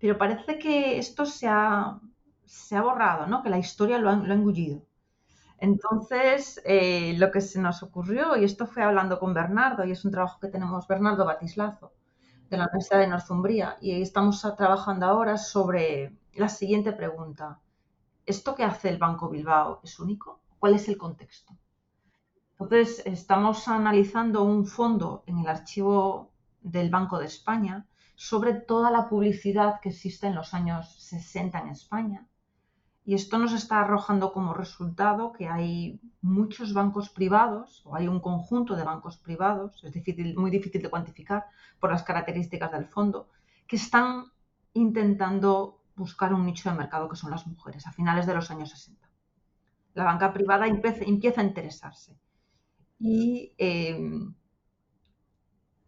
[0.00, 2.00] pero parece que esto se ha,
[2.44, 3.42] se ha borrado, ¿no?
[3.42, 4.82] Que la historia lo ha, lo engullido.
[5.58, 10.04] Entonces, eh, lo que se nos ocurrió, y esto fue hablando con Bernardo, y es
[10.04, 11.92] un trabajo que tenemos, Bernardo Batislazo,
[12.50, 17.60] de la Universidad de Northumbria, y estamos trabajando ahora sobre la siguiente pregunta.
[18.26, 20.40] ¿Esto que hace el Banco Bilbao es único?
[20.58, 21.56] ¿Cuál es el contexto?
[22.60, 26.30] Entonces, estamos analizando un fondo en el archivo
[26.62, 31.68] del Banco de España sobre toda la publicidad que existe en los años 60 en
[31.68, 32.26] España.
[33.04, 38.20] Y esto nos está arrojando como resultado que hay muchos bancos privados, o hay un
[38.20, 41.46] conjunto de bancos privados, es muy difícil de cuantificar
[41.80, 43.28] por las características del fondo,
[43.66, 44.26] que están
[44.74, 48.70] intentando buscar un nicho de mercado que son las mujeres a finales de los años
[48.70, 49.08] 60.
[49.94, 52.16] La banca privada empieza a interesarse
[52.98, 54.34] y em,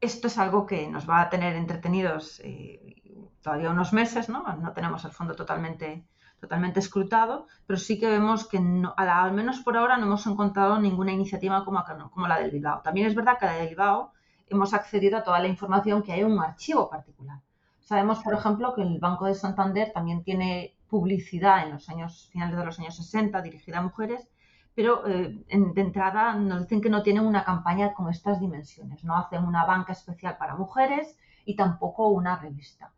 [0.00, 3.02] esto es algo que nos va a tener entretenidos eh,
[3.42, 4.42] todavía unos meses, ¿no?
[4.56, 6.04] No tenemos el fondo totalmente,
[6.40, 8.58] totalmente escrutado, pero sí que vemos que
[8.96, 12.82] al menos por ahora no hemos encontrado ninguna iniciativa como, como la del Bilbao.
[12.82, 14.12] También es verdad que la del Bilbao
[14.48, 17.40] hemos accedido a toda la información que hay en un archivo particular.
[17.80, 22.56] Sabemos, por ejemplo, que el Banco de Santander también tiene publicidad en los años finales
[22.56, 24.28] de los años 60 dirigida a mujeres
[24.76, 29.16] pero eh, de entrada nos dicen que no tienen una campaña con estas dimensiones, no
[29.16, 32.92] hacen una banca especial para mujeres y tampoco una revista.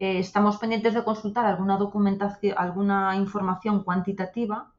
[0.00, 4.72] Eh, estamos pendientes de consultar alguna documentación, alguna información cuantitativa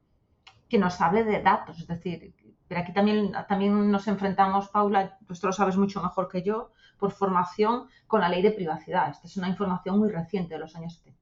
[0.68, 2.34] que nos hable de datos, es decir,
[2.66, 7.12] pero aquí también, también nos enfrentamos, Paula, tú lo sabes mucho mejor que yo, por
[7.12, 9.08] formación con la ley de privacidad.
[9.10, 11.20] Esta es una información muy reciente de los años 70.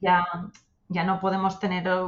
[0.00, 0.26] Ya,
[0.88, 2.00] ya no podemos tener eh,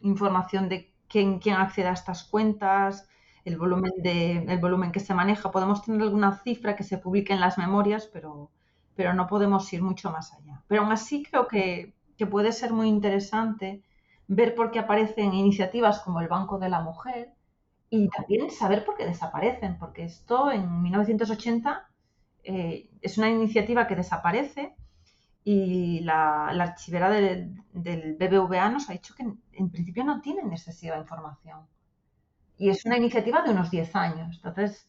[0.00, 3.08] información de quién, quién accede a estas cuentas,
[3.44, 5.50] el volumen, que se maneja.
[5.50, 8.50] Podemos tener alguna cifra que se publique en las memorias, pero,
[9.14, 10.62] no podemos ir mucho más allá.
[10.68, 13.82] Pero aún así creo que, que puede ser muy interesante
[14.28, 17.32] ver por qué aparecen iniciativas como el Banco de la Mujer
[17.88, 21.88] y también saber por qué desaparecen, porque esto en 1980
[22.44, 24.74] eh, es una iniciativa que desaparece
[25.44, 29.22] y la, archivera del, BBVA nos ha dicho que
[29.52, 31.66] en, principio no tienen excesiva información.
[32.58, 34.36] Y es una iniciativa de unos 10 años.
[34.36, 34.86] Entonces,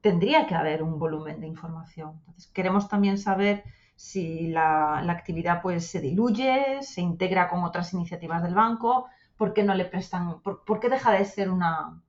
[0.00, 2.20] tendría que haber un volumen de información.
[2.52, 8.54] Queremos también saber si la, actividad pues, se diluye, se integra con otras iniciativas del
[8.54, 12.02] banco, por qué no le prestan, por, qué deja de ser una,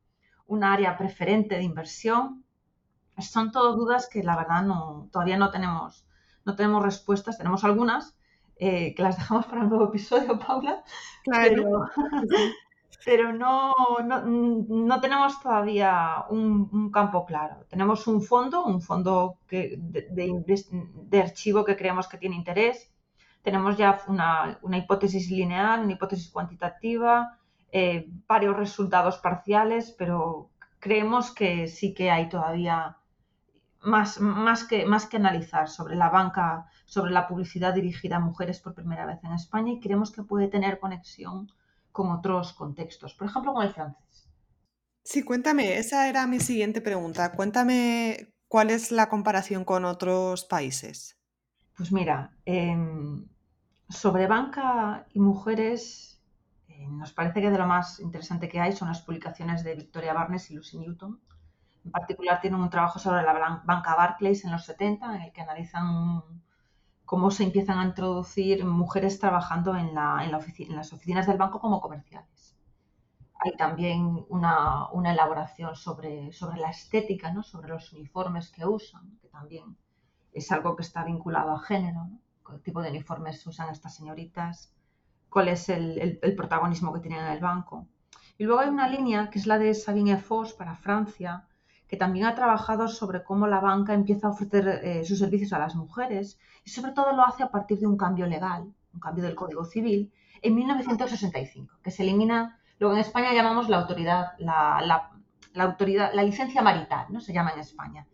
[0.61, 2.43] área preferente de inversión.
[3.19, 6.04] Son todas dudas que la verdad no, todavía no tenemos,
[6.45, 7.37] no tenemos respuestas.
[7.37, 8.15] Tenemos algunas
[8.57, 10.83] eh, que las dejamos para un nuevo episodio, Paula.
[11.23, 11.89] Claro.
[13.03, 17.65] Pero, no, no, tenemos todavía un, campo claro.
[17.69, 22.91] Tenemos un fondo, un fondo que, de, archivo que creemos que tiene interés.
[23.43, 27.37] Tenemos ya una, una hipótesis lineal, una hipótesis cuantitativa,
[27.71, 32.97] eh, varios resultados parciales, pero creemos que sí que hay todavía
[33.85, 38.59] más, más, que, más que analizar sobre la banca, sobre la publicidad dirigida a mujeres
[38.59, 41.51] por primera vez en España y creemos que puede tener conexión
[41.91, 44.27] con otros contextos, por ejemplo con el francés.
[45.03, 47.31] Sí, cuéntame, esa era mi siguiente pregunta.
[47.31, 51.17] Cuéntame cuál es la comparación con otros países.
[51.77, 53.27] Pues mira, em,
[53.89, 56.21] sobre banca y mujeres,
[56.67, 60.13] eh, nos parece que de lo más interesante que hay son las publicaciones de Victoria
[60.13, 61.19] Barnes y Lucy Newton,
[61.85, 65.41] en particular tienen un trabajo sobre la banca Barclays en los 70, en el que
[65.41, 66.23] analizan
[67.05, 72.57] cómo se empiezan a introducir mujeres trabajando en, las oficinas del banco como comerciales.
[73.39, 77.43] Hay también una, elaboración sobre, la estética, ¿no?
[77.43, 79.77] sobre los uniformes que usan, que también
[80.33, 82.09] es algo que está vinculado a género.
[82.47, 84.73] ¿Qué tipo de uniformes usan estas señoritas?
[85.29, 87.87] ¿Cuál es el, el protagonismo que tienen en el banco?
[88.39, 91.47] Y luego hay una línea que es la de Sabine Foss para Francia,
[91.87, 95.59] que también ha trabajado sobre cómo la banca empieza a ofrecer eh, sus servicios a
[95.59, 99.23] las mujeres y sobre todo lo hace a partir de un cambio legal, un cambio
[99.23, 104.33] del Código Civil, en 1965, que se elimina lo que en España llamamos la autoridad,
[104.37, 105.11] la,
[105.55, 107.21] autoridad, la licencia marital, ¿no?
[107.21, 108.05] Se llama en España.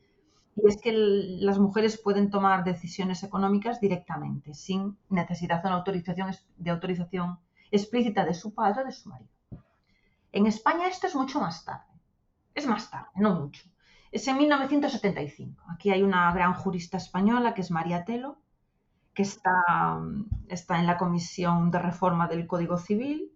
[0.56, 6.32] Y es que las mujeres pueden tomar decisiones económicas directamente, sin necesidad de una autorización,
[6.58, 7.40] de autorización
[7.72, 9.30] explícita de su padre o de su marido.
[10.32, 11.90] En España esto es mucho más tarde.
[12.54, 13.64] Es más tarde, no mucho.
[14.12, 15.64] Es en 1975.
[15.70, 18.40] Aquí hay una gran jurista española que es María Telo,
[19.14, 19.54] que está,
[20.48, 23.32] está en la Comisión de Reforma del Código Civil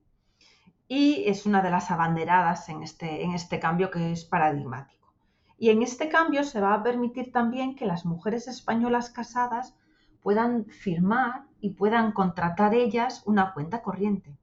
[0.87, 5.13] y es una de las abanderadas en este, en este cambio que es paradigmático.
[5.57, 9.75] Y en este cambio se va a permitir también que las mujeres españolas casadas
[10.21, 14.37] puedan firmar y puedan contratar ellas una cuenta corriente.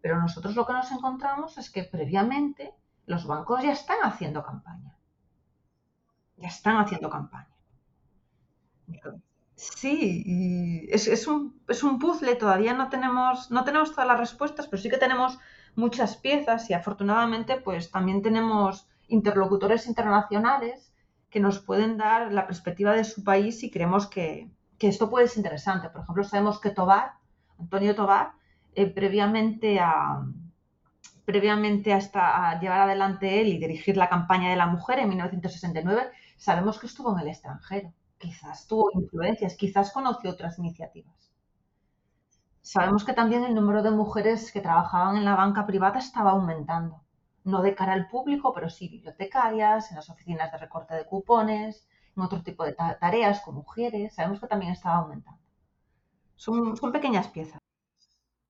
[0.00, 2.72] Pero nosotros lo que nos encontramos es que previamente
[3.08, 4.94] los bancos ya están haciendo campaña.
[6.36, 7.48] Ya están haciendo campaña.
[9.56, 14.80] Sí, es, un, es, un, puzzle, todavía no tenemos, no tenemos todas las respuestas, pero
[14.80, 15.38] sí que tenemos
[15.74, 20.92] muchas piezas y afortunadamente pues también tenemos interlocutores internacionales
[21.30, 25.38] que nos pueden dar la perspectiva de su país y creemos que, esto puede ser
[25.38, 25.88] interesante.
[25.88, 27.14] Por ejemplo, sabemos que Tobar,
[27.58, 28.32] Antonio Tobar,
[28.74, 30.24] eh, previamente a,
[31.28, 36.78] previamente hasta llevar adelante él y dirigir la campaña de la mujer en 1969, sabemos
[36.78, 37.92] que estuvo en el extranjero.
[38.16, 41.30] Quizás tuvo influencias, quizás conoció otras iniciativas.
[42.62, 47.02] Sabemos que también el número de mujeres que trabajaban en la banca privada estaba aumentando.
[47.44, 51.86] No de cara al público, pero sí bibliotecarias, en las oficinas de recorte de cupones,
[52.16, 54.14] en otro tipo de tareas con mujeres.
[54.14, 55.42] Sabemos que también estaba aumentando.
[56.36, 57.60] Son pequeñas piezas.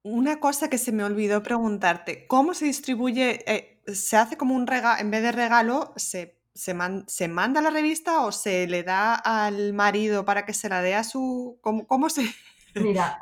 [0.03, 3.43] Una cosa que se me olvidó preguntarte, ¿cómo se distribuye?
[3.53, 8.23] Eh, ¿Se hace como un regalo, en vez de regalo, se, se, manda la revista
[8.23, 11.59] o se le da al marido para que se la dé a su...
[11.63, 12.23] ¿Cómo, cómo se...?
[12.75, 13.19] Mira,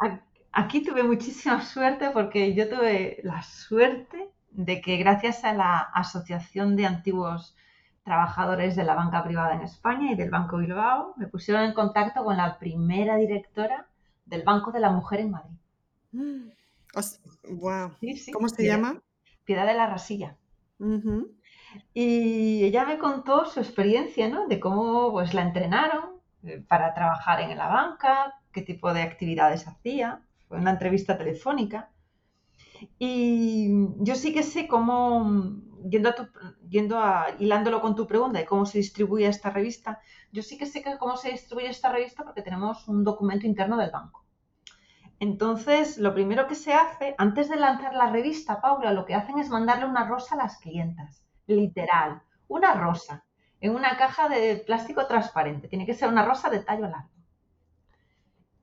[0.52, 6.76] aquí tuve muchísima suerte porque yo tuve la suerte de que gracias a la Asociación
[6.76, 7.56] de Antiguos
[8.04, 12.22] Trabajadores de la Banca Privada en España y del Banco Bilbao, me pusieron en contacto
[12.22, 13.88] con la primera directora
[14.26, 15.56] del Banco de la Mujer en Madrid.
[16.12, 16.56] Mm
[17.48, 17.92] wow.
[18.32, 19.02] ¿Cómo se llama?
[19.44, 20.36] Piedad de la Rasilla.
[21.94, 24.46] Y ella me contó su experiencia, ¿no?
[24.46, 29.66] De cómo pues la entrenaron eh, para trabajar en la banca, qué tipo de actividades
[29.66, 30.22] hacía.
[30.48, 31.90] Fue una entrevista telefónica.
[32.98, 36.14] Y yo sí que sé cómo, yendo a,
[36.68, 40.00] yendo a hilándolo con tu pregunta de cómo se distribuye esta revista,
[40.32, 43.90] yo sí que sé cómo se distribuye esta revista porque tenemos un documento interno del
[43.90, 44.25] banco.
[45.18, 49.38] Entonces, lo primero que se hace, antes de lanzar la revista, Paula, lo que hacen
[49.38, 53.24] es mandarle una rosa a las clientas, literal, una rosa,
[53.60, 55.68] en una caja de plástico transparente.
[55.68, 57.08] Tiene que ser una rosa de tallo largo.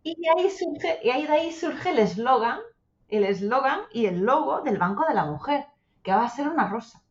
[0.03, 2.59] Y de ahí surge, de ahí surge el eslogan,
[3.07, 5.65] el eslogan y el logo del Banco de la Mujer,
[6.03, 7.01] que va a ser una rosa.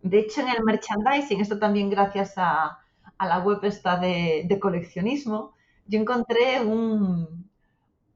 [0.00, 2.78] De hecho, en el merchandising, esto también gracias a,
[3.20, 5.54] la web esta de coleccionismo,
[5.86, 7.41] yo encontré un,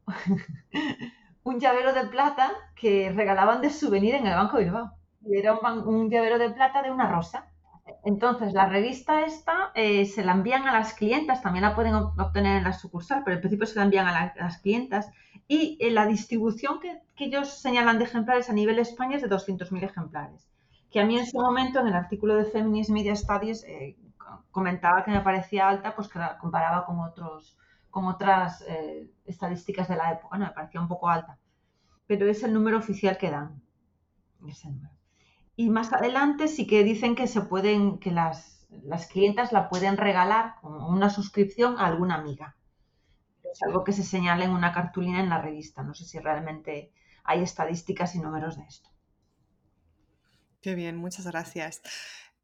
[1.44, 4.92] un llavero de plata que regalaban de souvenir en el Banco Bilbao.
[5.22, 7.48] Y era un, llavero de plata de una rosa.
[8.04, 12.58] Entonces, la revista esta eh, se la envían a las clientas, también la pueden obtener
[12.58, 15.10] en la sucursal, pero en principio se la envían a, las clientas.
[15.48, 19.84] Y eh, la distribución que, ellos señalan de ejemplares a nivel España es de 200.000
[19.84, 20.48] ejemplares.
[20.90, 23.96] Que a mí en su momento, en el artículo de Feminist Media Studies, eh,
[24.50, 27.56] comentaba que me parecía alta, pues que la comparaba con, otros,
[27.96, 28.62] con otras
[29.24, 30.44] estadísticas de la época, ¿no?
[30.44, 31.38] me parecía un poco alta.
[32.06, 33.62] Pero es el número oficial que dan.
[34.46, 34.94] Ese número.
[35.56, 39.96] Y más adelante sí que dicen que se pueden, que las, las clientas la pueden
[39.96, 42.54] regalar como una suscripción a alguna amiga.
[43.50, 45.82] Es algo que se señala en una cartulina en la revista.
[45.82, 46.92] No sé si realmente
[47.24, 48.90] hay estadísticas y números de esto.
[50.60, 51.80] Qué bien, muchas gracias.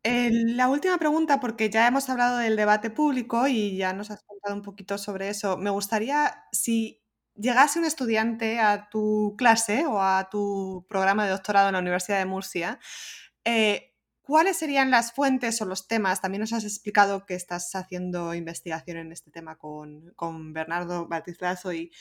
[0.05, 4.55] La última pregunta, porque ya hemos hablado del debate público y ya nos has contado
[4.55, 5.57] un poquito sobre eso.
[5.57, 7.03] Me gustaría, si
[7.35, 12.19] llegase un estudiante a tu clase o a tu programa de doctorado en la Universidad
[12.19, 12.79] de Murcia,
[13.45, 16.21] eh, ¿cuáles serían las fuentes o los temas?
[16.21, 21.93] También nos has explicado que estás haciendo investigación en este tema con, Bernardo Batizazo, y,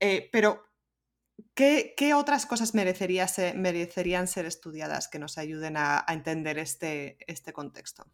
[0.00, 0.64] eh, pero
[1.54, 8.04] ¿qué, otras cosas merecerían ser estudiadas que nos ayuden a, a entender este, este contexto?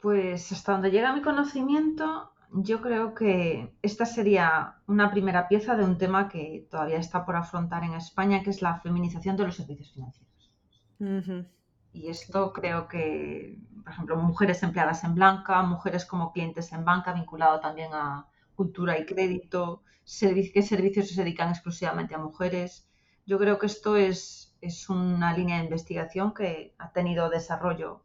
[0.00, 5.84] Pues hasta donde llega mi conocimiento, yo creo que esta sería una primera pieza de
[5.84, 9.56] un tema que todavía está por afrontar en España, que es la feminización de los
[9.56, 10.34] servicios financieros.
[11.92, 17.12] Y esto creo que, por ejemplo, mujeres empleadas en blanca, mujeres como clientes en banca,
[17.12, 22.88] vinculado también a cultura y crédito, qué servicios se dedican exclusivamente a mujeres.
[23.26, 28.04] Yo creo que esto es, es una línea de investigación que ha tenido desarrollo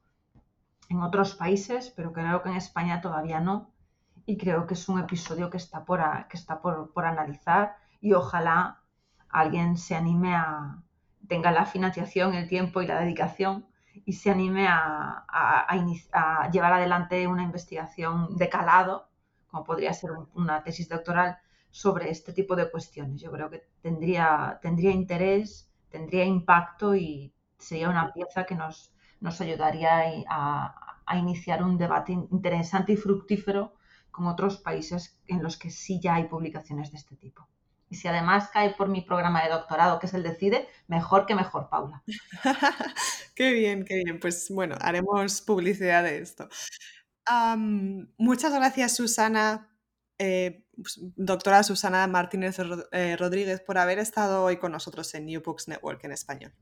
[0.90, 3.72] en otros países, pero creo que en España todavía no
[4.26, 8.14] y creo que es un episodio que está por, que está por, por, analizar y
[8.14, 8.82] ojalá
[9.30, 10.84] alguien se anime a,
[11.28, 13.66] tenga la financiación, el tiempo y la dedicación
[14.06, 19.09] y se anime a, a, llevar adelante una investigación de calado,
[19.50, 21.38] como podría ser una tesis doctoral,
[21.72, 23.22] sobre este tipo de cuestiones.
[23.22, 28.94] Yo creo que tendría, tendría interés, tendría impacto y sería una pieza que nos,
[29.40, 33.74] ayudaría a iniciar un debate interesante y fructífero
[34.12, 37.48] con otros países en los que sí ya hay publicaciones de este tipo.
[37.90, 41.34] Y si además cae por mi programa de doctorado, que es el Decide, mejor que
[41.34, 42.04] mejor, Paula.
[43.36, 44.20] qué bien, qué bien.
[44.20, 46.48] Pues bueno, haremos publicidad de esto.
[48.18, 49.70] Muchas gracias, Susana,
[50.18, 52.58] eh, pues, doctora Susana Martínez
[52.92, 56.54] eh, Rodríguez, por haber estado hoy con nosotros en New Books Network en español.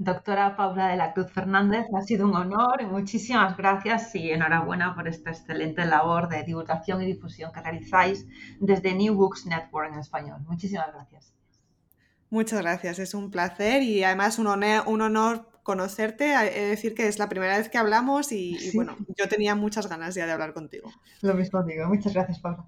[0.00, 4.94] Doctora Paula de la Cruz Fernández, ha sido un honor y muchísimas gracias y enhorabuena
[4.94, 8.24] por esta excelente labor de divulgación y difusión que realizáis
[8.60, 10.40] desde New Books Network en español.
[10.46, 11.34] Muchísimas gracias.
[12.30, 16.32] Muchas gracias, es un placer y además un honor, un honor conocerte.
[16.32, 19.54] He de decir que es la primera vez que hablamos y, y, bueno, yo tenía
[19.54, 20.90] muchas ganas ya de hablar contigo.
[21.20, 22.64] Lo mismo digo, muchas gracias Paula.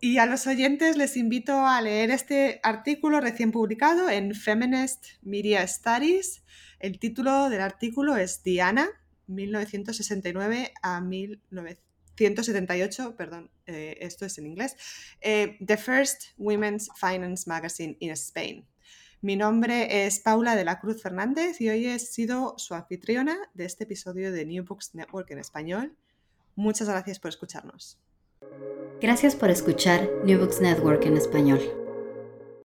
[0.00, 5.66] Y a los oyentes les invito a leer este artículo recién publicado en Feminist Media
[5.66, 6.42] Studies.
[6.80, 8.88] El título del artículo es Diana,
[9.26, 14.74] 1969 a 1978, perdón, eh, esto es en inglés,
[15.20, 18.66] eh, The First Women's Finance Magazine in Spain.
[19.22, 23.66] Mi nombre es Paula de la Cruz Fernández y hoy he sido su anfitriona de
[23.66, 25.94] este episodio de New Books Network en español.
[26.56, 28.00] Muchas gracias por escucharnos.
[29.00, 31.81] Gracias por escuchar New Books Network en español.